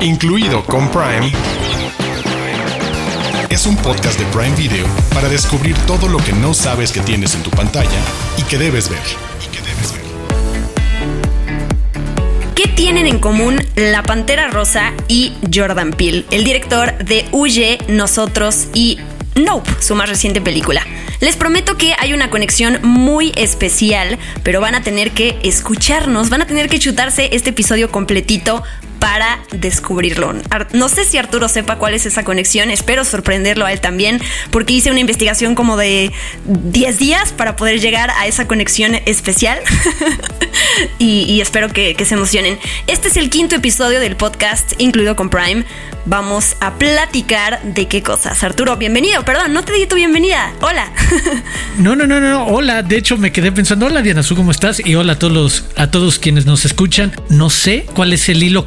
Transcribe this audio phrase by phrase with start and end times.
[0.00, 1.32] incluido con Prime,
[3.50, 7.34] es un podcast de Prime Video para descubrir todo lo que no sabes que tienes
[7.34, 8.00] en tu pantalla
[8.36, 9.00] y que debes ver.
[12.54, 18.68] ¿Qué tienen en común La Pantera Rosa y Jordan Peele, el director de Huye, Nosotros
[18.74, 18.98] y
[19.34, 20.86] Nope, su más reciente película?
[21.20, 26.42] Les prometo que hay una conexión muy especial, pero van a tener que escucharnos, van
[26.42, 28.62] a tener que chutarse este episodio completito
[28.98, 30.34] para descubrirlo.
[30.72, 34.74] No sé si Arturo sepa cuál es esa conexión, espero sorprenderlo a él también, porque
[34.74, 36.12] hice una investigación como de
[36.44, 39.58] 10 días para poder llegar a esa conexión especial
[40.98, 42.58] y, espero que, se emocionen.
[42.86, 45.64] Este es el quinto episodio del podcast, incluido con Prime.
[46.06, 48.42] Vamos a platicar de qué cosas.
[48.42, 50.52] Arturo, bienvenido, perdón, no te di tu bienvenida.
[50.60, 50.92] Hola.
[51.78, 52.82] No, no, no, no, hola.
[52.82, 54.84] De hecho, me quedé pensando, hola Diana, ¿cómo estás?
[54.84, 57.12] Y hola a todos, a todos quienes nos escuchan.
[57.28, 58.66] No sé cuál es el hilo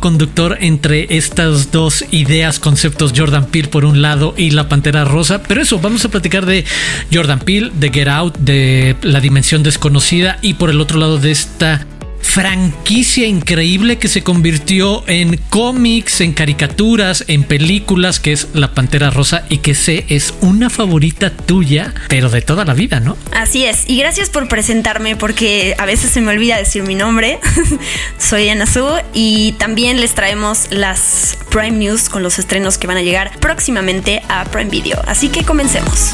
[0.59, 5.41] entre estas dos ideas, conceptos, Jordan Peele por un lado y la Pantera Rosa.
[5.43, 6.65] Pero eso, vamos a platicar de
[7.11, 11.31] Jordan Peele, de Get Out, de La Dimensión Desconocida y por el otro lado de
[11.31, 11.85] esta
[12.31, 19.09] franquicia increíble que se convirtió en cómics, en caricaturas, en películas, que es La Pantera
[19.09, 23.17] Rosa y que sé es una favorita tuya, pero de toda la vida, ¿no?
[23.33, 27.37] Así es, y gracias por presentarme porque a veces se me olvida decir mi nombre.
[28.17, 32.95] Soy Ana Su y también les traemos las Prime News con los estrenos que van
[32.95, 35.01] a llegar próximamente a Prime Video.
[35.05, 36.11] Así que comencemos.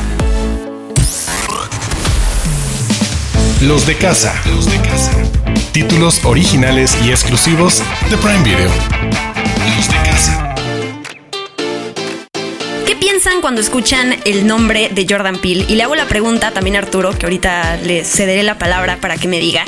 [3.62, 4.34] Los de casa.
[4.48, 5.37] Los de casa
[5.72, 8.70] títulos originales y exclusivos de Prime Video.
[9.76, 10.56] Los de casa.
[12.86, 15.66] ¿Qué piensan cuando escuchan el nombre de Jordan Peele?
[15.68, 19.18] Y le hago la pregunta también a Arturo, que ahorita le cederé la palabra para
[19.18, 19.64] que me diga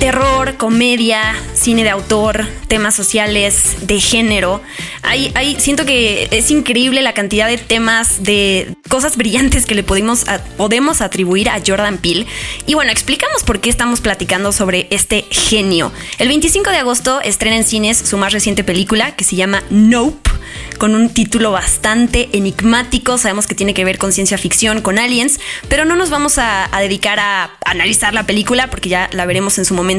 [0.00, 4.62] terror, comedia, cine de autor, temas sociales, de género.
[5.02, 10.24] Hay, siento que es increíble la cantidad de temas, de cosas brillantes que le podemos,
[10.56, 12.26] podemos atribuir a Jordan Peele.
[12.66, 15.92] Y bueno, explicamos por qué estamos platicando sobre este genio.
[16.18, 20.30] El 25 de agosto estrena en cines su más reciente película que se llama Nope
[20.78, 23.18] con un título bastante enigmático.
[23.18, 25.38] Sabemos que tiene que ver con ciencia ficción, con aliens,
[25.68, 29.66] pero no nos vamos a dedicar a analizar la película porque ya la veremos en
[29.66, 29.89] su momento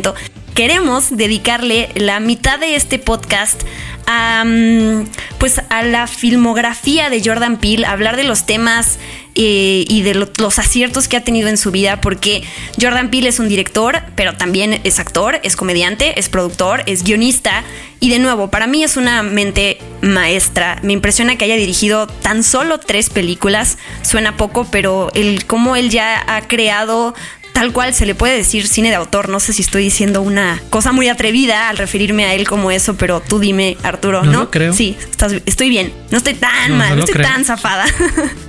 [0.54, 3.64] queremos dedicarle la mitad de este podcast
[4.06, 5.06] a, mm,
[5.38, 9.00] pues a la filmografía de Jordan Peele, hablar de los temas
[9.36, 12.44] eh, y de los aciertos que ha tenido en su vida, porque
[12.80, 17.64] Jordan Peele es un director, pero también es actor, es comediante, es productor, es guionista.
[18.02, 20.80] Y de nuevo, para mí es una mente maestra.
[20.84, 23.78] Me impresiona que haya dirigido tan solo tres películas.
[24.02, 27.14] Suena poco, pero el cómo él ya ha creado
[27.62, 29.30] tal cual se le puede decir cine de autor.
[29.30, 32.96] No sé si estoy diciendo una cosa muy atrevida al referirme a él como eso,
[32.96, 34.32] pero tú dime, Arturo, ¿no?
[34.32, 34.50] ¿no?
[34.50, 34.74] creo.
[34.74, 34.98] Sí,
[35.46, 35.94] estoy bien.
[36.10, 37.86] No estoy tan mal, no, estoy tan zafada.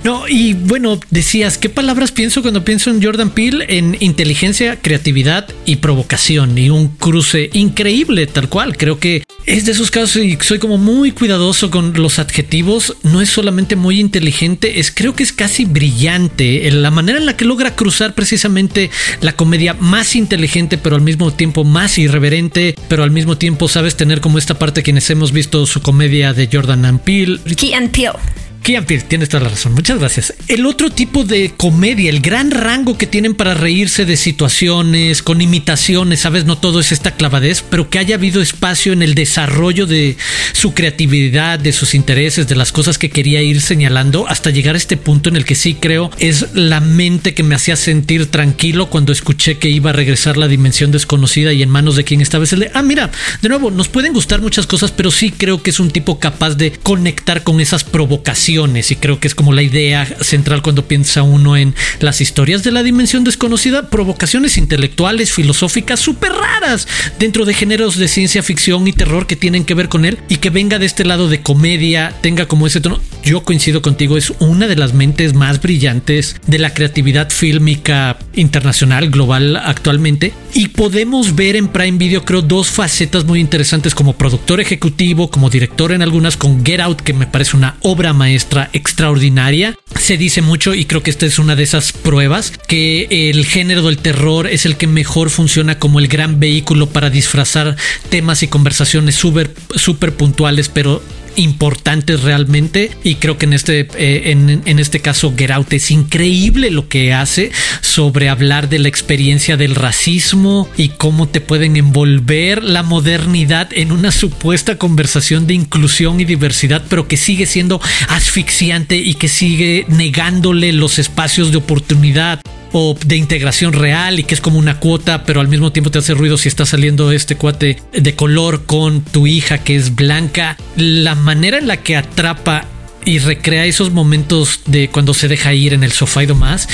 [0.03, 3.65] No, y bueno, decías, ¿qué palabras pienso cuando pienso en Jordan Peele?
[3.69, 8.75] En inteligencia, creatividad y provocación y un cruce increíble, tal cual.
[8.75, 12.97] Creo que es de esos casos y soy como muy cuidadoso con los adjetivos.
[13.03, 16.69] No es solamente muy inteligente, es creo que es casi brillante.
[16.71, 18.89] La manera en la que logra cruzar precisamente
[19.21, 23.95] la comedia más inteligente, pero al mismo tiempo más irreverente, pero al mismo tiempo sabes
[23.95, 27.39] tener como esta parte quienes hemos visto su comedia de Jordan and Peele.
[27.55, 28.19] Key and Peele.
[28.63, 29.73] Kian tienes toda la razón.
[29.73, 30.33] Muchas gracias.
[30.47, 35.41] El otro tipo de comedia, el gran rango que tienen para reírse de situaciones, con
[35.41, 39.85] imitaciones, sabes, no todo es esta clavadez, pero que haya habido espacio en el desarrollo
[39.85, 40.15] de
[40.53, 44.77] su creatividad, de sus intereses, de las cosas que quería ir señalando, hasta llegar a
[44.77, 48.89] este punto en el que sí creo es la mente que me hacía sentir tranquilo
[48.89, 52.45] cuando escuché que iba a regresar la dimensión desconocida y en manos de quien estaba
[52.45, 55.71] ese de, ah, mira, de nuevo, nos pueden gustar muchas cosas, pero sí creo que
[55.71, 59.63] es un tipo capaz de conectar con esas provocaciones y creo que es como la
[59.63, 65.99] idea central cuando piensa uno en las historias de la dimensión desconocida, provocaciones intelectuales, filosóficas
[65.99, 66.87] súper raras
[67.17, 70.35] dentro de géneros de ciencia ficción y terror que tienen que ver con él y
[70.35, 72.99] que venga de este lado de comedia, tenga como ese tono.
[73.23, 79.09] Yo coincido contigo, es una de las mentes más brillantes de la creatividad fílmica internacional,
[79.09, 84.59] global actualmente y podemos ver en Prime Video creo dos facetas muy interesantes como productor
[84.59, 88.42] ejecutivo, como director en algunas con Get Out que me parece una obra maestra
[88.73, 89.75] extraordinaria.
[89.99, 93.83] Se dice mucho y creo que esta es una de esas pruebas que el género
[93.83, 97.75] del terror es el que mejor funciona como el gran vehículo para disfrazar
[98.09, 101.01] temas y conversaciones súper super puntuales pero
[101.35, 106.71] importantes realmente y creo que en este, eh, en, en este caso Get es increíble
[106.71, 107.51] lo que hace
[107.81, 113.91] sobre hablar de la experiencia del racismo y cómo te pueden envolver la modernidad en
[113.91, 119.85] una supuesta conversación de inclusión y diversidad, pero que sigue siendo asfixiante y que sigue
[119.89, 122.41] negándole los espacios de oportunidad
[122.73, 125.99] o de integración real y que es como una cuota, pero al mismo tiempo te
[125.99, 130.57] hace ruido si está saliendo este cuate de color con tu hija que es blanca.
[130.75, 132.65] La manera en la que atrapa
[133.05, 136.67] y recrea esos momentos de cuando se deja ir en el sofá y demás.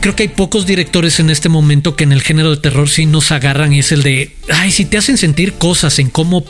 [0.00, 3.06] Creo que hay pocos directores en este momento que en el género de terror sí
[3.06, 6.44] nos agarran y es el de, ay, si te hacen sentir cosas en cómo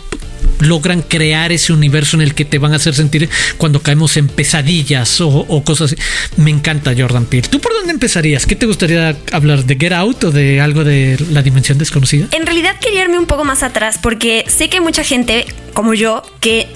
[0.61, 4.29] logran crear ese universo en el que te van a hacer sentir cuando caemos en
[4.29, 6.03] pesadillas o, cosas así.
[6.37, 7.49] Me encanta Jordan Peele.
[7.49, 8.47] ¿Tú por dónde empezarías?
[8.47, 9.65] ¿Qué te gustaría hablar?
[9.65, 12.27] ¿De Get Out o de algo de la dimensión desconocida?
[12.33, 16.23] En realidad quería irme un poco más atrás porque sé que mucha gente como yo
[16.41, 16.69] que,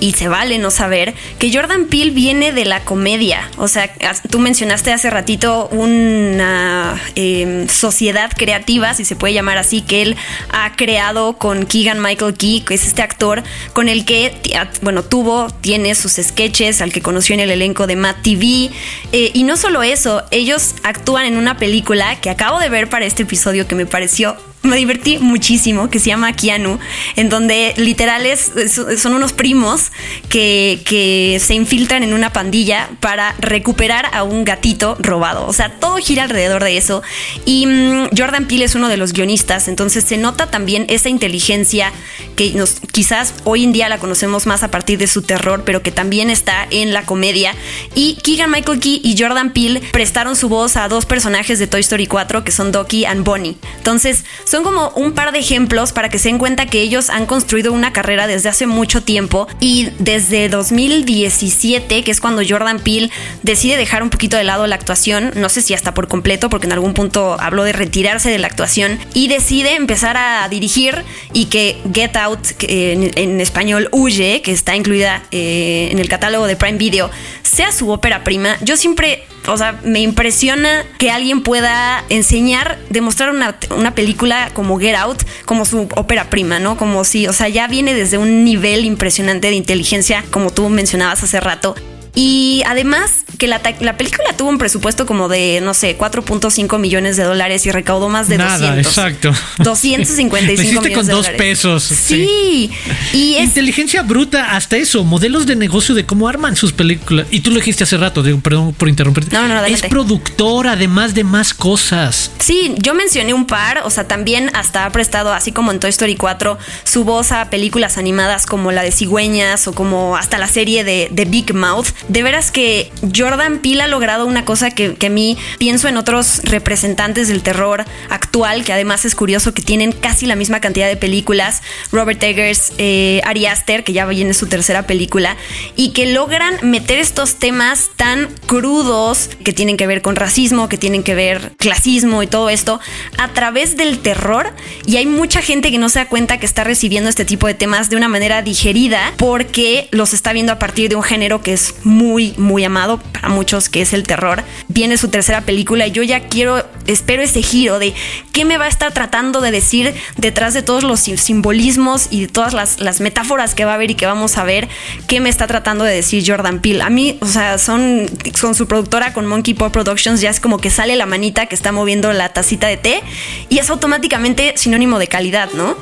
[0.00, 3.48] y se vale no saber, que Jordan Peele viene de la comedia.
[3.56, 3.92] O sea,
[4.30, 10.16] tú mencionaste hace ratito una em, sociedad creativa, si se puede llamar así, que él
[10.50, 13.42] ha creado con Keegan Michael Key, que es este actor
[13.72, 14.34] con el que,
[14.82, 18.70] bueno, tuvo, tiene sus sketches, al que conoció en el elenco de Matt TV.
[19.12, 23.06] Eh, y no solo eso, ellos actúan en una película que acabo de ver para
[23.06, 26.78] este episodio que me pareció me divertí muchísimo, que se llama Keanu,
[27.16, 28.52] en donde literales
[28.98, 29.92] son unos primos
[30.28, 35.46] que, que, se infiltran en una pandilla para recuperar a un gatito robado.
[35.46, 37.02] O sea, todo gira alrededor de eso.
[37.44, 41.92] Y mm, Jordan Peele es uno de los guionistas, entonces se nota también esa inteligencia
[42.36, 45.82] que nos, quizás hoy en día la conocemos más a partir de su terror, pero
[45.82, 47.54] que también está en la comedia.
[47.94, 51.80] Y Keegan Michael Key y Jordan Peele prestaron su voz a dos personajes de Toy
[51.80, 53.56] Story 4 que son Doki and Bonnie.
[53.76, 57.26] Entonces, son como un par de ejemplos para que se den cuenta que ellos han
[57.26, 63.10] construido una carrera desde hace mucho tiempo y desde 2017, que es cuando Jordan Peele
[63.42, 66.68] decide dejar un poquito de lado la actuación, no sé si hasta por completo, porque
[66.68, 71.02] en algún punto habló de retirarse de la actuación y decide empezar a dirigir
[71.32, 76.54] y que Get Out, en, español Huye, que está incluida eh, en el catálogo de
[76.54, 77.10] Prime Video,
[77.42, 78.56] sea su ópera prima.
[78.60, 84.78] Yo siempre o sea, me impresiona que alguien pueda enseñar, demostrar una, una, película como
[84.78, 86.76] Get Out como su ópera prima, ¿no?
[86.76, 91.22] Como si, o sea, ya viene desde un nivel impresionante de inteligencia, como tú mencionabas
[91.22, 91.74] hace rato.
[92.14, 97.24] Y además que la, película tuvo un presupuesto como de, no sé, 4.5 millones de
[97.24, 98.86] dólares y recaudó más de Nada, 200.
[98.86, 99.34] exacto.
[99.58, 101.38] 255 hiciste millones con de dos dólares.
[101.38, 101.82] pesos.
[101.82, 102.70] Sí.
[103.12, 107.26] Y es, Inteligencia bruta, hasta eso, modelos de negocio de cómo arman sus películas.
[107.30, 109.34] Y tú lo dijiste hace rato, digo, perdón por interrumpirte.
[109.34, 112.30] No, no, no, es productor, además de más cosas.
[112.38, 115.90] Sí, yo mencioné un par, o sea, también hasta ha prestado, así como en Toy
[115.90, 120.48] Story 4, su voz a películas animadas como la de Cigüeñas o como hasta la
[120.48, 121.88] serie de, de Big Mouth.
[122.08, 125.96] De veras que Jordan Peele ha logrado una cosa que, que a mí pienso en
[125.96, 130.86] otros representantes del terror actual, que además es curioso que tienen casi la misma cantidad
[130.86, 131.62] de películas,
[131.92, 135.36] Robert Eggers, eh, Ari Aster, que ya viene su tercera película,
[135.76, 140.78] y que logran meter estos temas tan crudos que tienen que ver con racismo, que
[140.78, 142.80] tienen que ver clasismo y todo esto,
[143.16, 144.52] a través del terror,
[144.86, 147.54] y hay mucha gente que no se da cuenta que está recibiendo este tipo de
[147.54, 151.52] temas de una manera digerida porque los está viendo a partir de un género que
[151.52, 154.42] es muy, muy amado para muchos, que es el terror.
[154.68, 157.94] Viene su tercera película y yo ya quiero, espero ese giro de
[158.32, 162.28] qué me va a estar tratando de decir detrás de todos los simbolismos y de
[162.28, 164.68] todas las, las metáforas que va a haber y que vamos a ver,
[165.06, 166.82] qué me está tratando de decir Jordan Peele.
[166.82, 168.06] A mí, o sea, son
[168.40, 171.54] con su productora, con Monkey Paw Productions, ya es como que sale la manita que
[171.54, 173.02] está moviendo la tacita de té
[173.48, 175.76] y es automáticamente sinónimo de calidad, ¿no?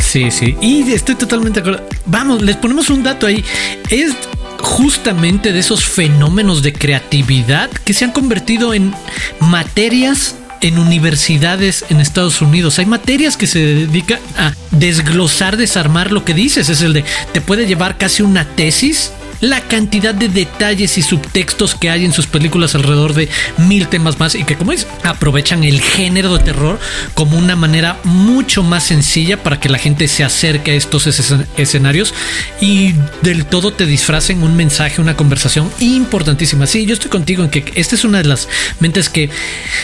[0.00, 0.56] Sí, sí.
[0.60, 1.88] Y estoy totalmente de acuerdo.
[2.06, 3.44] Vamos, les ponemos un dato ahí.
[3.90, 4.14] Es
[4.60, 8.94] justamente de esos fenómenos de creatividad que se han convertido en
[9.40, 12.78] materias en universidades en Estados Unidos.
[12.78, 16.68] Hay materias que se dedican a desglosar, desarmar lo que dices.
[16.68, 21.74] Es el de, te puede llevar casi una tesis la cantidad de detalles y subtextos
[21.74, 25.64] que hay en sus películas alrededor de mil temas más y que como es aprovechan
[25.64, 26.78] el género de terror
[27.14, 31.06] como una manera mucho más sencilla para que la gente se acerque a estos
[31.56, 32.14] escenarios
[32.60, 36.66] y del todo te disfracen un mensaje, una conversación importantísima.
[36.66, 38.48] Sí, yo estoy contigo en que esta es una de las
[38.80, 39.30] mentes que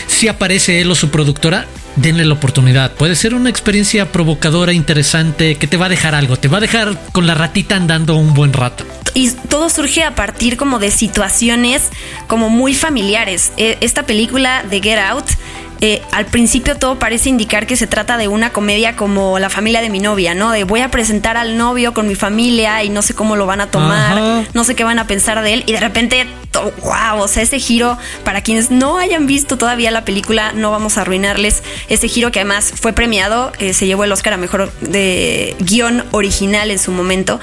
[0.07, 2.91] si aparece él o su productora denle la oportunidad.
[2.93, 6.61] Puede ser una experiencia provocadora, interesante, que te va a dejar algo, te va a
[6.61, 8.85] dejar con la ratita andando un buen rato.
[9.15, 11.89] Y todo surge a partir como de situaciones
[12.27, 13.53] como muy familiares.
[13.57, 15.25] Esta película de Get Out
[15.87, 19.81] eh, al principio todo parece indicar que se trata de una comedia como la familia
[19.81, 20.49] de mi novia, ¿no?
[20.49, 23.61] De voy a presentar al novio con mi familia y no sé cómo lo van
[23.61, 26.25] a tomar, no sé qué van a pensar de él y de repente,
[26.81, 30.97] wow, o sea, ese giro, para quienes no hayan visto todavía la película, no vamos
[30.97, 34.73] a arruinarles ese giro que además fue premiado, eh, se llevó el Oscar a Mejor
[34.81, 37.39] de Guión Original en su momento.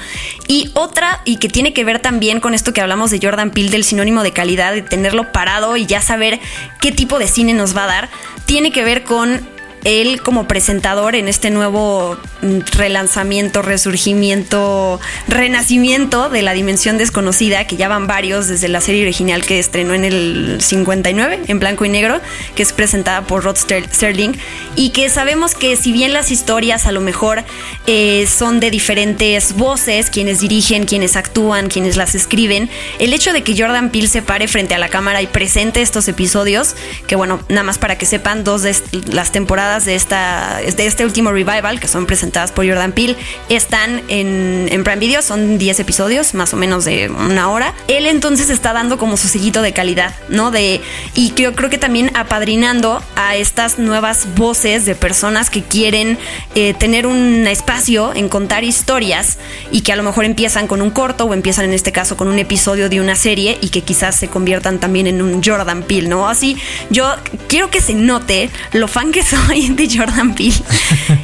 [0.49, 3.69] Y otra, y que tiene que ver también con esto que hablamos de Jordan Peele,
[3.69, 6.41] del sinónimo de calidad, de tenerlo parado y ya saber
[6.81, 8.09] qué tipo de cine nos va a dar,
[8.45, 9.39] tiene que ver con
[9.83, 17.75] él como presentador en este nuevo mm, relanzamiento, resurgimiento, renacimiento de la dimensión desconocida, que
[17.75, 21.89] ya van varios desde la serie original que estrenó en el 59, en blanco y
[21.89, 22.21] negro,
[22.55, 24.33] que es presentada por Rod Sterling,
[24.75, 27.43] y que sabemos que si bien las historias a lo mejor
[27.87, 33.43] eh, son de diferentes voces, quienes dirigen, quienes actúan, quienes las escriben, el hecho de
[33.43, 36.75] que Jordan Peele se pare frente a la cámara y presente estos episodios,
[37.07, 38.75] que bueno, nada más para que sepan, dos de
[39.11, 43.15] las temporadas de, esta, de este último revival, que son presentadas por Jordan Peele,
[43.49, 47.73] están en, en Prime Video, son 10 episodios, más o menos de una hora.
[47.87, 50.51] Él entonces está dando como su sellito de calidad, ¿no?
[50.51, 50.81] De,
[51.15, 56.17] y yo creo que también apadrinando a estas nuevas voces de personas que quieren
[56.55, 59.39] eh, tener un espacio en contar historias
[59.71, 62.27] y que a lo mejor empiezan con un corto o empiezan en este caso con
[62.27, 66.07] un episodio de una serie y que quizás se conviertan también en un Jordan Peele,
[66.07, 66.27] ¿no?
[66.27, 66.57] Así,
[66.89, 67.05] yo
[67.47, 70.55] quiero que se note lo fan que soy de Jordan Peele.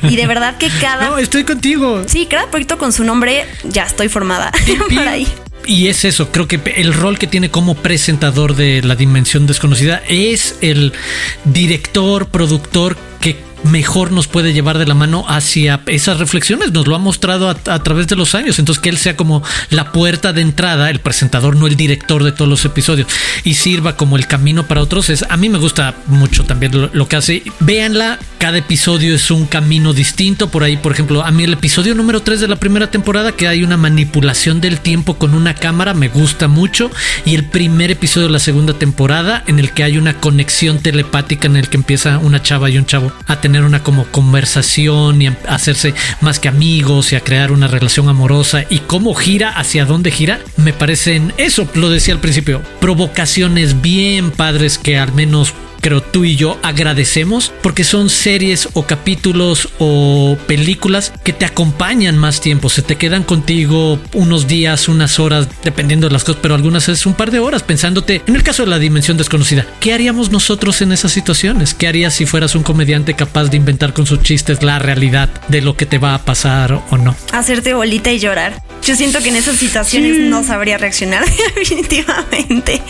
[0.03, 1.09] Y de verdad que cada.
[1.09, 2.03] No, estoy contigo.
[2.07, 4.51] Sí, cada proyecto con su nombre ya estoy formada
[4.95, 5.27] para ahí.
[5.65, 10.01] Y es eso, creo que el rol que tiene como presentador de la dimensión desconocida
[10.07, 10.93] es el
[11.45, 16.71] director, productor que mejor nos puede llevar de la mano hacia esas reflexiones.
[16.71, 18.59] Nos lo ha mostrado a, través de los años.
[18.59, 22.31] Entonces, que él sea como la puerta de entrada, el presentador, no el director de
[22.31, 23.07] todos los episodios,
[23.43, 25.09] y sirva como el camino para otros.
[25.09, 27.43] Es, a mí me gusta mucho también lo, que hace.
[27.59, 30.49] Véanla, cada episodio es un camino distinto.
[30.49, 33.47] Por ahí, por ejemplo, a mí el episodio número 3 de la primera temporada, que
[33.47, 36.91] hay una manipulación del tiempo con una cámara, me gusta mucho.
[37.25, 41.47] Y el primer episodio de la segunda temporada, en el que hay una conexión telepática
[41.47, 45.23] en el que empieza una chava y un chavo a tener tener una como conversación
[45.23, 49.85] y hacerse más que amigos y a crear una relación amorosa y cómo gira, hacia
[49.85, 55.55] dónde gira, me parecen eso, lo decía al principio, provocaciones bien padres que al menos
[55.81, 62.17] creo tú y yo agradecemos porque son series o capítulos o películas que te acompañan
[62.17, 66.55] más tiempo, se te quedan contigo unos días, unas horas, dependiendo de las cosas, pero
[66.55, 69.93] algunas es un par de horas pensándote, en el caso de la dimensión desconocida, ¿qué
[69.93, 71.73] haríamos nosotros en esas situaciones?
[71.73, 75.61] ¿Qué harías si fueras un comediante capaz de inventar con sus chistes la realidad de
[75.61, 77.15] lo que te va a pasar o no?
[77.31, 78.61] Hacerte bolita y llorar.
[78.83, 82.81] Yo siento que en esas situaciones no sabría reaccionar definitivamente.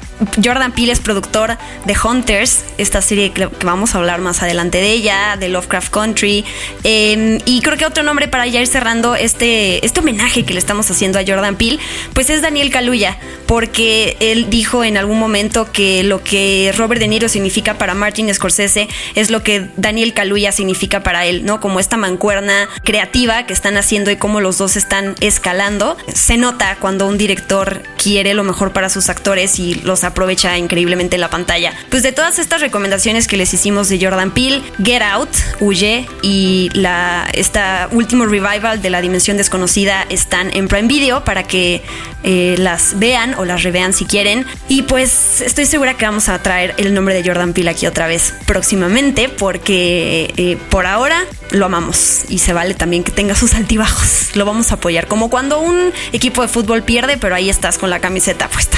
[0.44, 4.92] Jordan Peele es productor de Hunters, esta serie que, vamos a hablar más adelante de
[4.92, 6.46] ella, de Lovecraft Country.
[6.84, 10.60] Em, y creo que otro nombre para ya ir cerrando este, este homenaje que le
[10.60, 11.80] estamos haciendo a Jordan Peele,
[12.14, 17.08] pues es Daniel Kaluuya, porque él dijo en algún momento que lo que Robert De
[17.08, 21.60] Niro significa para Martin Scorsese es lo que Daniel Kaluuya significa para él, ¿no?
[21.60, 25.98] Como esta mancuerna creativa que están haciendo y cómo los dos están escalando.
[26.14, 31.18] Se nota cuando un director quiere lo mejor para sus actores y los aprovecha increíblemente
[31.18, 31.74] la pantalla.
[31.90, 36.70] Pues de todas estas recomendaciones que les hicimos de Jordan Peele, Get Out, Huye y
[36.74, 41.82] la, esta último revival de la Dimensión Desconocida están en Prime Video para que
[42.24, 44.46] eh, las vean o las revean si quieren.
[44.68, 48.06] Y pues estoy segura que vamos a traer el nombre de Jordan Peele aquí otra
[48.06, 53.56] vez próximamente porque eh, por ahora lo amamos y se vale también que tenga sus
[53.56, 54.36] altibajos.
[54.36, 57.90] Lo vamos a apoyar como cuando un equipo de fútbol pierde, pero ahí estás con
[57.90, 58.78] la camiseta puesta.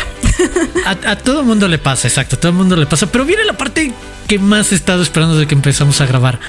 [0.85, 3.07] A, todo mundo le pasa, exacto, a todo el mundo le pasa.
[3.07, 3.93] Pero viene la parte
[4.27, 6.39] que más he estado esperando desde que empezamos a grabar.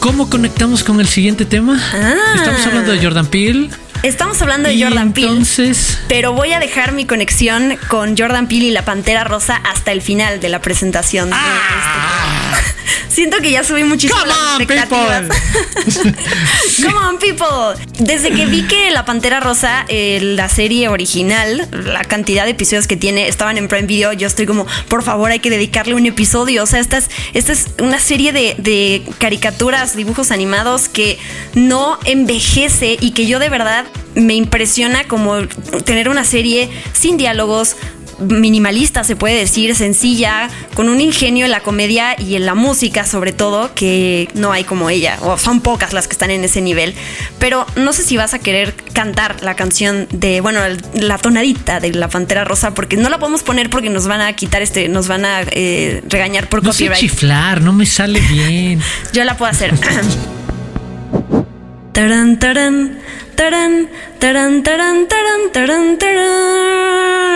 [0.00, 1.80] ¿Cómo conectamos con el siguiente tema?
[1.92, 2.14] Ah.
[2.36, 3.70] Estamos hablando de Jordan Peele.
[4.02, 5.30] Estamos hablando de Jordan Peele.
[5.30, 5.98] Entonces.
[6.08, 10.02] Pero voy a dejar mi conexión con Jordan Peele y la Pantera Rosa hasta el
[10.02, 11.30] final de la presentación.
[11.32, 12.25] Ah.
[13.08, 15.24] Siento que ya subí muchísimas Come expectativas.
[16.82, 17.82] Come on, people.
[17.98, 22.86] Desde que vi que La Pantera Rosa, eh, la serie original, la cantidad de episodios
[22.86, 26.04] que tiene estaban en Prime Video, yo estoy como, por favor, hay que dedicarle un
[26.06, 26.62] episodio.
[26.62, 31.18] O sea, esta es, esta es una serie de, de caricaturas, dibujos animados que
[31.54, 35.46] no envejece y que yo de verdad me impresiona como
[35.84, 37.76] tener una serie sin diálogos,
[38.18, 43.04] minimalista, se puede decir, sencilla, con un ingenio en la comedia y en la música
[43.04, 46.60] sobre todo, que no hay como ella, o son pocas las que están en ese
[46.60, 46.94] nivel.
[47.38, 50.60] Pero no sé si vas a querer cantar la canción de, bueno,
[50.94, 54.32] la tonadita de la Pantera Rosa, porque no la podemos poner porque nos van a
[54.34, 57.00] quitar este, nos van a eh, regañar por no copyright.
[57.00, 58.80] Sé chiflar, no me sale bien.
[59.12, 59.74] Yo la puedo hacer.
[61.92, 62.98] taran, taran,
[63.36, 63.88] taran,
[64.18, 67.26] taran, taran, taran, taran, taran.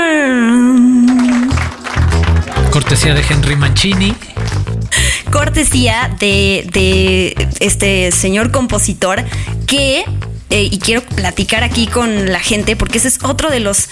[2.70, 4.14] Cortesía de Henry Mancini.
[5.30, 9.22] Cortesía de, de este señor compositor
[9.66, 10.04] que
[10.50, 13.88] eh, y quiero platicar aquí con la gente porque ese es otro de los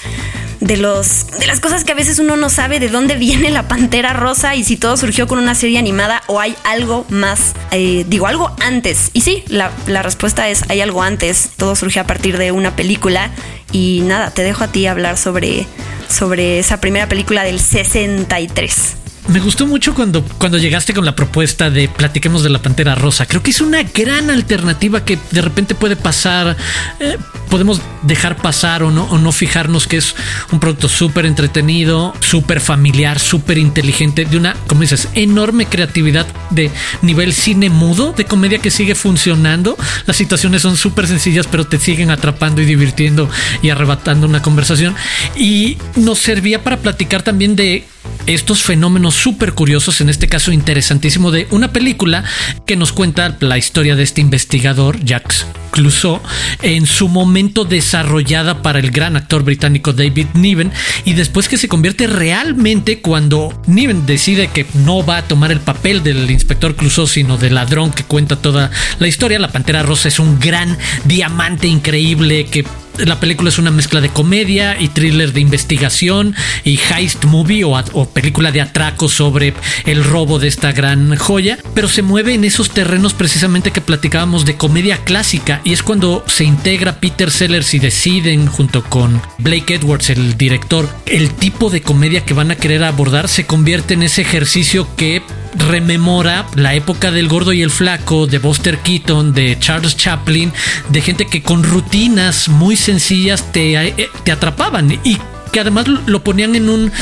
[0.60, 3.68] de los de las cosas que a veces uno no sabe de dónde viene la
[3.68, 8.04] pantera rosa y si todo surgió con una serie animada o hay algo más eh,
[8.08, 9.10] digo algo antes.
[9.12, 11.50] Y sí la, la respuesta es hay algo antes.
[11.56, 13.30] Todo surgió a partir de una película.
[13.70, 15.66] Y nada te dejo a ti hablar sobre
[16.08, 18.96] sobre esa primera película del 63
[19.28, 23.26] me gustó mucho cuando, cuando llegaste con la propuesta de platiquemos de la Pantera Rosa.
[23.26, 26.56] Creo que es una gran alternativa que de repente puede pasar.
[26.98, 27.18] Eh,
[27.50, 30.14] podemos dejar pasar o no, o no fijarnos que es
[30.50, 36.70] un producto súper entretenido, súper familiar, súper inteligente, de una, como dices, enorme creatividad de
[37.02, 39.76] nivel cine mudo, de comedia que sigue funcionando.
[40.06, 43.28] Las situaciones son súper sencillas, pero te siguen atrapando y divirtiendo
[43.60, 44.94] y arrebatando una conversación.
[45.36, 47.86] Y nos servía para platicar también de
[48.26, 52.24] estos fenómenos súper curiosos, en este caso interesantísimo, de una película
[52.66, 56.20] que nos cuenta la historia de este investigador, Jacques Clouseau,
[56.62, 60.72] en su momento desarrollada para el gran actor británico David Niven,
[61.04, 65.60] y después que se convierte realmente cuando Niven decide que no va a tomar el
[65.60, 69.38] papel del inspector Clouseau, sino del ladrón que cuenta toda la historia.
[69.38, 72.64] La Pantera Rosa es un gran diamante increíble que
[73.06, 77.78] la película es una mezcla de comedia y thriller de investigación y heist movie o,
[77.92, 79.54] o, película de atraco sobre
[79.86, 84.44] el robo de esta gran joya, pero se mueve en esos terrenos precisamente que platicábamos
[84.44, 89.74] de comedia clásica y es cuando se integra Peter Sellers y deciden junto con Blake
[89.74, 94.02] Edwards, el director, el tipo de comedia que van a querer abordar se convierte en
[94.02, 95.22] ese ejercicio que
[95.54, 100.52] rememora la época del gordo y el flaco, de Buster Keaton, de Charles Chaplin,
[100.88, 105.18] de gente que con rutinas muy sencillas te, eh, atrapaban y
[105.58, 106.92] además lo ponían en un.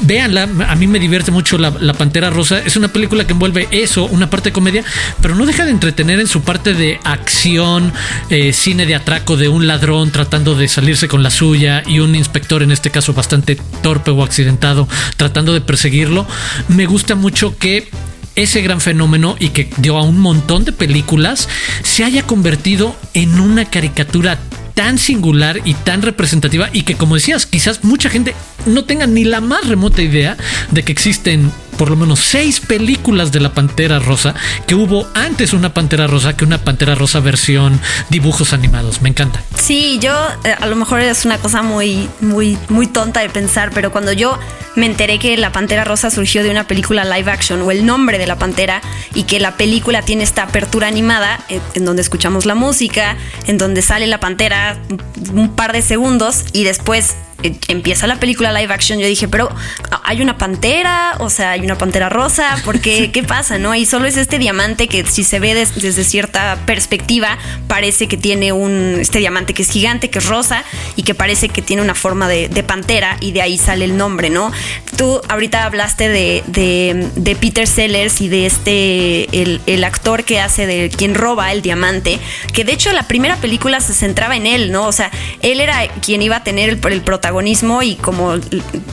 [0.00, 2.58] Véanla, a mí me divierte mucho la, Pantera Rosa.
[2.58, 4.84] Es una película que envuelve eso, una parte de comedia,
[5.20, 7.92] pero no deja de entretener en su parte de acción,
[8.30, 12.14] eh, cine de atraco de un ladrón tratando de salirse con la suya y un
[12.14, 16.26] inspector, en este caso bastante torpe o accidentado, tratando de perseguirlo.
[16.68, 17.88] Me gusta mucho que
[18.36, 21.48] ese gran fenómeno y que dio a un montón de películas
[21.82, 24.38] se haya convertido en una caricatura
[24.74, 28.34] tan singular y tan representativa y que como decías, quizás mucha gente
[28.66, 30.36] no tenga ni la más remota idea
[30.70, 34.34] de que existen por lo menos seis películas de la Pantera Rosa,
[34.66, 39.02] que hubo antes una Pantera Rosa que una Pantera Rosa versión dibujos animados.
[39.02, 39.42] Me encanta.
[39.56, 40.12] Sí, yo
[40.44, 44.12] eh, a lo mejor es una cosa muy, muy, muy tonta de pensar, pero cuando
[44.12, 44.38] yo
[44.76, 48.18] me enteré que la Pantera Rosa surgió de una película live action o el nombre
[48.18, 48.82] de la Pantera
[49.14, 53.16] y que la película tiene esta apertura animada en, eh, en donde escuchamos la música,
[53.46, 54.78] en donde sale la Pantera
[55.32, 57.16] un par de segundos y después
[57.68, 59.48] empieza la película live action, yo dije, pero
[60.02, 63.74] hay una pantera, o sea, hay una pantera rosa, porque qué pasa, ¿no?
[63.74, 68.52] Y solo es este diamante que si se ve desde cierta perspectiva, parece que tiene
[68.52, 70.64] un, este diamante que es gigante, que es rosa,
[70.96, 74.30] y que parece que tiene una forma de, pantera, y de ahí sale el nombre,
[74.30, 74.50] ¿no?
[74.96, 80.66] Tú ahorita hablaste de, de, Peter Sellers y de este, el, el, actor que hace
[80.66, 82.18] de quien roba el diamante,
[82.52, 84.86] que de hecho la primera película se centraba en él, ¿no?
[84.86, 85.10] O sea,
[85.42, 87.33] él era quien iba a tener el, el protagonismo
[87.82, 88.34] y como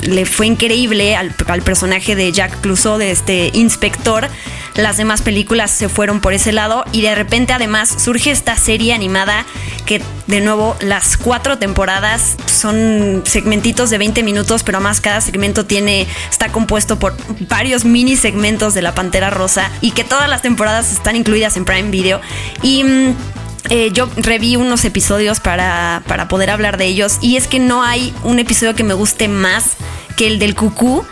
[0.02, 1.32] le fue increíble al,
[1.64, 4.28] personaje de Jack Clouseau, de este inspector,
[4.76, 8.94] las demás películas se fueron por ese lado y de repente además surge esta serie
[8.94, 9.46] animada
[9.86, 15.66] que de nuevo las cuatro temporadas son segmentitos de 20 minutos, pero además cada segmento
[15.66, 17.16] tiene está compuesto por
[17.48, 21.66] varios mini segmentos de la Pantera Rosa y que todas las temporadas están incluidas en
[21.66, 22.22] Prime Video.
[22.64, 23.16] Y mm,
[23.70, 27.84] eh, yo reví unos episodios para, para poder hablar de ellos y es que no
[27.84, 29.76] hay un episodio que me guste más
[30.18, 31.06] que el del cucú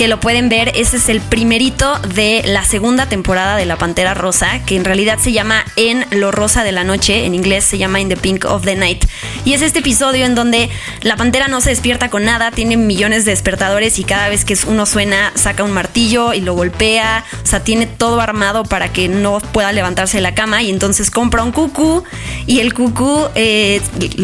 [0.00, 0.72] que lo pueden ver.
[0.76, 5.18] Ese es el primerito de la segunda temporada de La Pantera Rosa, que en realidad
[5.18, 8.46] se llama En lo Rosa de la Noche, en inglés se llama In the Pink
[8.46, 9.04] of the Night.
[9.44, 10.70] Y es este episodio en donde
[11.02, 14.56] la pantera no se despierta con nada, tiene millones de despertadores y cada vez que
[14.66, 19.08] uno suena saca un martillo y lo golpea, o sea, tiene todo armado para que
[19.08, 22.04] no pueda levantarse de la cama y entonces compra un cucú
[22.46, 23.82] y el cucú eh,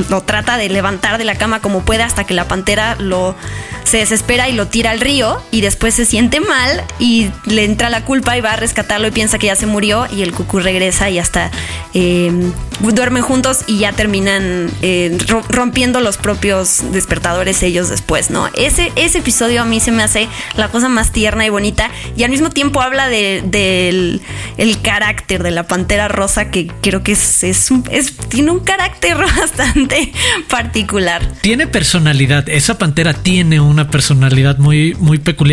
[0.08, 3.36] lo trata de levantar de la cama como puede hasta que la pantera lo
[3.84, 7.90] se desespera y lo tira al río y después se siente mal y le entra
[7.90, 10.60] la culpa y va a rescatarlo y piensa que ya se murió y el cucú
[10.60, 11.50] regresa y hasta
[11.92, 12.32] eh,
[12.80, 18.48] duermen juntos y ya terminan eh, rompiendo los propios despertadores ellos después, ¿no?
[18.54, 22.22] Ese, ese episodio a mí se me hace la cosa más tierna y bonita y
[22.22, 24.22] al mismo tiempo habla del
[24.56, 29.16] el carácter de la pantera rosa que creo que es, es, es, tiene un carácter
[29.36, 30.12] bastante
[30.48, 31.26] particular.
[31.40, 35.45] Tiene personalidad, esa pantera tiene una personalidad muy, muy peculiar,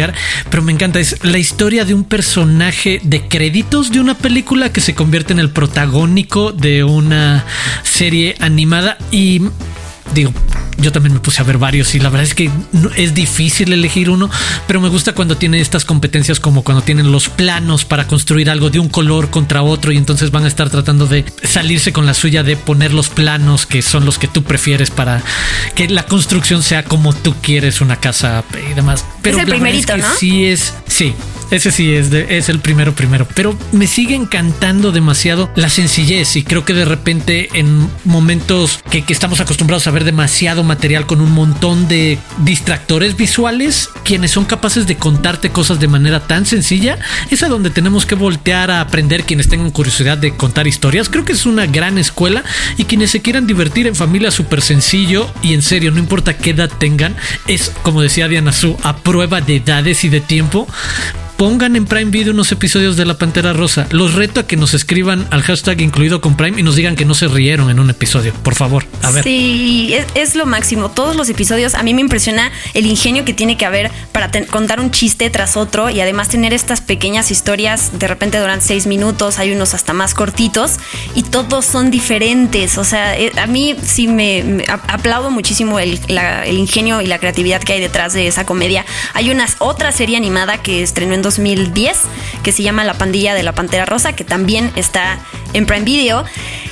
[0.49, 4.82] pero me encanta, es la historia de un personaje de créditos de una película que
[4.82, 7.45] se convierte en el protagónico de una
[7.84, 9.41] serie animada y
[10.13, 10.34] digo,
[10.78, 12.50] yo también me puse a ver varios y la verdad es que
[12.96, 14.30] es difícil elegir uno,
[14.68, 18.70] pero me gusta cuando tiene estas competencias como cuando tienen los planos para construir algo
[18.70, 22.13] de un color contra otro y entonces van a estar tratando de salirse con la
[22.13, 25.22] suya de poner los planos que son los que tú prefieres para
[25.76, 29.06] que la construcción sea como tú quieres una casa y demás.
[29.22, 30.06] Pero es el primerito, ¿no?
[30.18, 31.13] Sí es, sí,
[31.51, 36.43] ese sí es, es el primero primero, pero me sigue encantando demasiado la sencillez y
[36.43, 41.21] creo que de repente en momentos que, que estamos acostumbrados a ver demasiado material con
[41.21, 46.97] un montón de distractores visuales, quienes son capaces de contarte cosas de manera tan sencilla,
[47.29, 51.10] es a donde tenemos que voltear a aprender quienes tengan curiosidad de contar historias.
[51.10, 52.43] Creo que es una gran escuela
[52.77, 56.51] y quienes se quieran divertir en familia súper sencillo y en serio, no importa qué
[56.51, 57.15] edad tengan,
[57.47, 60.67] es como decía Diana Su, a prueba de edades y de tiempo
[61.43, 63.86] pongan en Prime Video unos episodios de La Pantera Rosa.
[63.89, 67.03] Los reto a que nos escriban al hashtag incluido con Prime y nos digan que
[67.03, 68.34] no se rieron en un episodio.
[68.34, 69.25] Por favor, a ver.
[69.25, 70.89] Sí, es, lo máximo.
[70.89, 74.79] Todos los episodios, a mí me impresiona el ingenio que tiene que haber para contar
[74.79, 77.99] un chiste tras otro y además tener estas pequeñas historias.
[77.99, 80.77] De repente duran seis minutos, hay unos hasta más cortitos
[81.13, 82.77] y todos son diferentes.
[82.77, 85.99] O sea, eh, a mí sí me, aplaudo muchísimo el,
[86.47, 88.86] ingenio y la creatividad que hay detrás de esa comedia.
[89.13, 91.97] Hay una otra serie animada que estrenó en 2010
[92.43, 95.19] que se llama La pandilla de la Pantera Rosa, que también está
[95.53, 96.23] en Prime Video.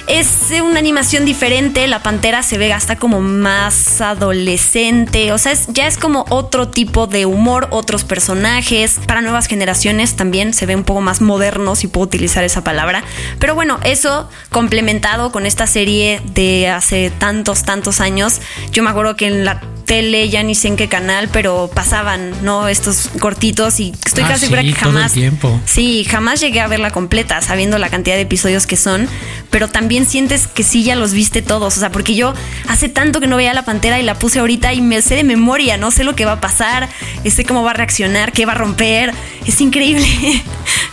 [0.08, 5.88] Es una animación diferente, la pantera se ve hasta como más adolescente, o sea, ya
[5.88, 9.00] es como otro tipo de humor, otros personajes.
[9.08, 13.04] Para nuevas generaciones también se ve un poco más moderno, si puedo utilizar esa palabra.
[13.40, 18.42] Pero bueno, eso complementado con esta serie de hace tantos, tantos años.
[18.72, 22.34] Yo me acuerdo que en la tele, ya ni sé en qué canal, pero pasaban,
[22.44, 22.68] ¿no?
[22.68, 25.14] Estos cortitos y estoy Ah, casi sí, segura que todo el jamás.
[25.14, 25.60] tiempo.
[25.66, 29.08] Sí, jamás llegué a verla completa, sabiendo la cantidad de episodios que son,
[29.50, 32.34] pero también sientes que sí ya los viste todos, o sea, porque yo
[32.68, 35.24] hace tanto que no veía la pantera y la puse ahorita y me sé de
[35.24, 36.90] memoria, no sé lo que va a pasar,
[37.26, 39.14] sé cómo va a reaccionar, qué va a romper,
[39.46, 40.06] es increíble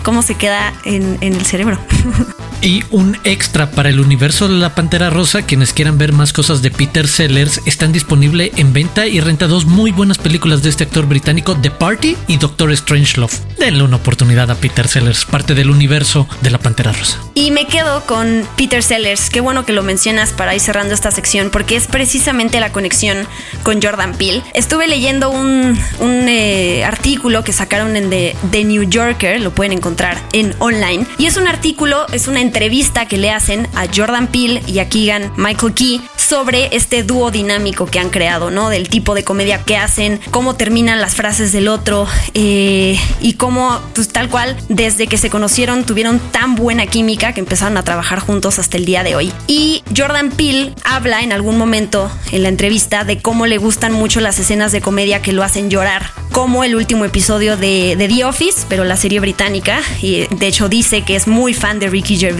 [0.02, 1.78] cómo se queda en, en el cerebro.
[2.60, 6.60] Y un extra para el universo de la Pantera Rosa, quienes quieran ver más cosas
[6.60, 10.84] de Peter Sellers, están disponible en venta y renta dos muy buenas películas de este
[10.84, 13.32] actor británico, The Party y Doctor Strangelove.
[13.58, 17.20] Denle una oportunidad a Peter Sellers, parte del universo de la Pantera Rosa.
[17.34, 19.30] Y me quedo con Peter Sellers.
[19.30, 23.26] Qué bueno que lo mencionas para ir cerrando esta sección, porque es precisamente la conexión
[23.62, 24.42] con Jordan Peele.
[24.52, 29.72] Estuve leyendo un, un, eh, artículo que sacaron en The, The New Yorker, lo pueden
[29.72, 31.06] encontrar en online.
[31.18, 34.88] Y es un artículo, es una entrevista que le hacen a Jordan Peele y a
[34.88, 38.68] Keegan Michael Key sobre este dúo dinámico que han creado, ¿no?
[38.68, 43.80] Del tipo de comedia que hacen, cómo terminan las frases del otro eh, y cómo,
[43.94, 48.18] pues tal cual, desde que se conocieron tuvieron tan buena química que empezaron a trabajar
[48.18, 49.32] juntos hasta el día de hoy.
[49.46, 54.20] Y Jordan Peele habla en algún momento en la entrevista de cómo le gustan mucho
[54.20, 58.24] las escenas de comedia que lo hacen llorar, como el último episodio de, de The
[58.24, 62.18] Office, pero la serie británica, y de hecho dice que es muy fan de Ricky
[62.18, 62.37] Gervais.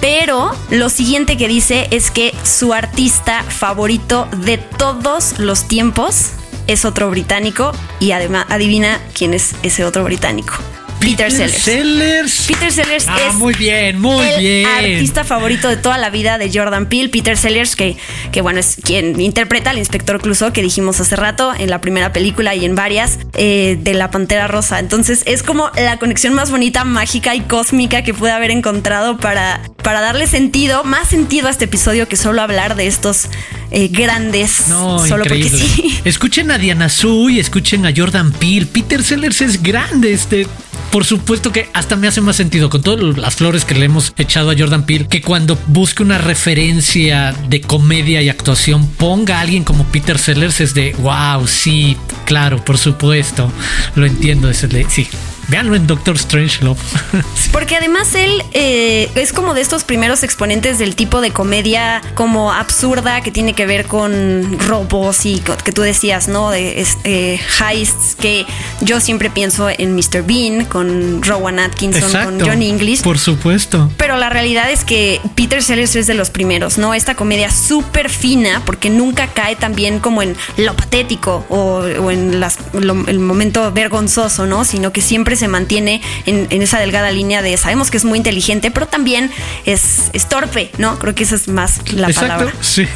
[0.00, 6.32] Pero lo siguiente que dice es que su artista favorito de todos los tiempos
[6.66, 10.54] es otro británico y además adivina quién es ese otro británico.
[11.00, 11.62] Peter, Sellers.
[11.62, 12.44] Sellers.
[12.46, 14.66] Peter Sellers Ah, es muy bien, muy el bien.
[14.66, 17.96] artista favorito de toda la vida de Jordan Peele, Peter Sellers, que,
[18.32, 22.12] que bueno, es quien interpreta al inspector Clouseau que dijimos hace rato en la primera
[22.12, 24.78] película y en varias eh, de la Pantera Rosa.
[24.78, 29.62] Entonces es como la conexión más bonita, mágica y cósmica que pude haber encontrado para,
[29.82, 33.26] para darle sentido, más sentido a este episodio que solo hablar de estos
[33.70, 35.50] eh, grandes No, solo increíble.
[35.50, 36.00] porque sí.
[36.04, 38.66] Escuchen a Diana Su y escuchen a Jordan Peele.
[38.66, 40.46] Peter Sellers es grande, este.
[40.90, 44.12] Por supuesto que hasta me hace más sentido con todas las flores que le hemos
[44.18, 49.40] echado a Jordan Peele que cuando busque una referencia de comedia y actuación ponga a
[49.42, 53.52] alguien como Peter Sellers es de wow, sí, claro, por supuesto,
[53.94, 55.06] lo entiendo, es de sí.
[55.50, 56.80] Veanlo en Doctor Strangelove.
[57.52, 62.52] Porque además él eh, es como de estos primeros exponentes del tipo de comedia como
[62.52, 66.50] absurda que tiene que ver con robos y que tú decías, ¿no?
[66.50, 68.46] De eh, heists, que
[68.80, 70.22] yo siempre pienso en Mr.
[70.24, 73.02] Bean, con Rowan Atkinson, con John English.
[73.02, 73.90] Por supuesto.
[73.96, 76.94] Pero la realidad es que Peter Sellers es de los primeros, ¿no?
[76.94, 82.38] Esta comedia súper fina, porque nunca cae también como en lo patético o, o en
[82.40, 84.64] las- lo- el momento vergonzoso, ¿no?
[84.64, 88.18] Sino que siempre se mantiene en, en esa delgada línea de sabemos que es muy
[88.18, 89.30] inteligente, pero también
[89.66, 90.98] es, es torpe, ¿no?
[90.98, 92.54] Creo que esa es más la Exacto, palabra.
[92.60, 92.86] sí.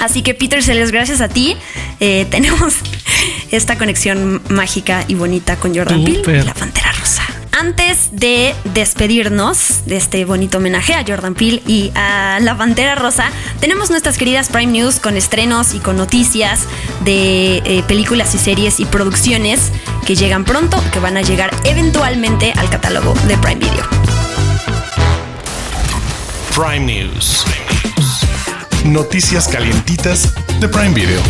[0.00, 1.56] Así que Peter Sellers, gracias a ti,
[2.00, 2.74] eh, tenemos
[3.50, 7.22] esta conexión mágica y bonita con Jordan Peele y la Pantera Rosa.
[7.62, 13.30] Antes de despedirnos de este bonito homenaje a Jordan Peele y a la Pantera Rosa,
[13.60, 16.66] tenemos nuestras queridas Prime News con estrenos y con noticias
[17.04, 19.70] de eh, películas y series y producciones
[20.04, 23.86] que llegan pronto, que van a llegar eventualmente al catálogo de Prime Video.
[26.56, 27.44] Prime News.
[28.86, 31.20] Noticias calientitas de Prime Video.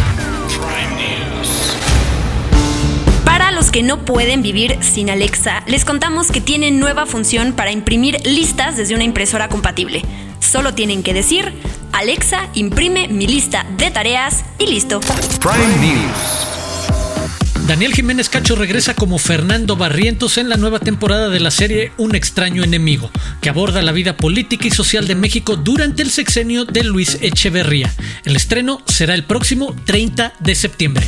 [3.63, 8.17] Los que no pueden vivir sin Alexa, les contamos que tienen nueva función para imprimir
[8.27, 10.03] listas desde una impresora compatible.
[10.41, 11.53] Solo tienen que decir,
[11.93, 14.99] Alexa, imprime mi lista de tareas y listo.
[14.99, 17.69] Prime News.
[17.69, 22.17] Daniel Jiménez Cacho regresa como Fernando Barrientos en la nueva temporada de la serie Un
[22.17, 26.83] extraño enemigo, que aborda la vida política y social de México durante el sexenio de
[26.83, 27.95] Luis Echeverría.
[28.25, 31.07] El estreno será el próximo 30 de septiembre.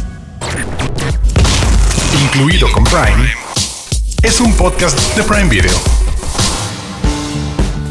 [2.34, 3.32] Incluido con Prime.
[4.24, 6.03] Es un podcast de Prime Video.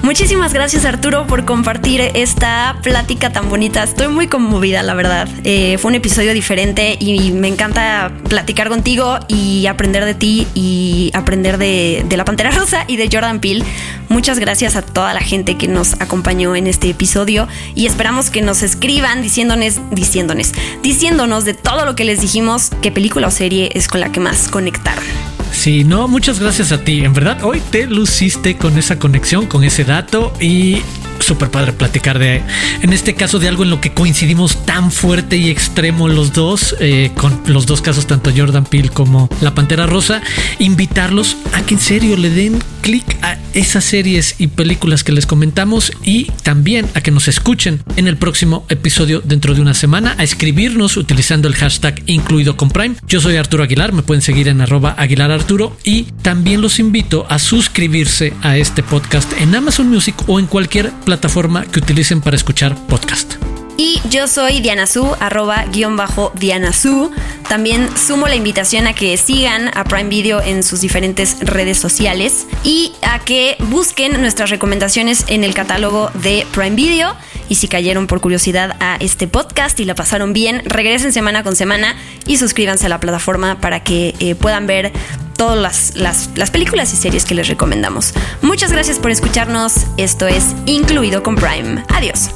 [0.03, 3.83] Muchísimas gracias Arturo por compartir esta plática tan bonita.
[3.83, 5.29] Estoy muy conmovida, la verdad.
[5.45, 11.09] Eh, fue un episodio diferente y me encanta platicar contigo y aprender de ti y
[11.13, 13.63] aprender de, de la Pantera Rosa y de Jordan Peele.
[14.09, 18.41] Muchas gracias a toda la gente que nos acompañó en este episodio y esperamos que
[18.41, 23.69] nos escriban diciéndonos, diciéndonos, diciéndonos de todo lo que les dijimos, qué película o serie
[23.73, 25.05] es con la que más conectaron.
[25.53, 27.05] Sí, no, muchas gracias a ti.
[27.05, 30.81] En verdad, hoy te luciste con esa conexión, con ese dato y
[31.19, 32.41] súper padre platicar de,
[32.82, 36.76] en este caso, de algo en lo que coincidimos tan fuerte y extremo los dos,
[36.80, 40.21] eh, con los dos casos, tanto Jordan Peele como La Pantera Rosa,
[40.60, 45.26] invitarlos a que en serio le den clic a esas series y películas que les
[45.26, 50.15] comentamos y también a que nos escuchen en el próximo episodio dentro de una semana,
[50.17, 52.95] a escribirnos utilizando el hashtag incluido con Prime.
[53.08, 57.26] Yo soy Arturo Aguilar, me pueden seguir en arroba Aguilar Arturo y también los invito
[57.30, 62.35] a suscribirse a este podcast en Amazon Music o en cualquier plataforma que utilicen para
[62.35, 63.35] escuchar podcast.
[63.77, 67.12] Y yo soy Diana Su, arroba guion bajo Diana Su.
[67.49, 72.45] También sumo la invitación a que sigan a Prime Video en sus diferentes redes sociales
[72.63, 77.15] y a que busquen nuestras recomendaciones en el catálogo de Prime Video.
[77.49, 81.55] Y si cayeron por curiosidad a este podcast y la pasaron bien, regresen semana con
[81.55, 84.93] semana y suscríbanse a la plataforma para que eh, puedan ver
[85.36, 88.13] todas las, las, las películas y series que les recomendamos.
[88.41, 89.73] Muchas gracias por escucharnos.
[89.97, 91.83] Esto es Incluido con Prime.
[91.89, 92.29] Adiós.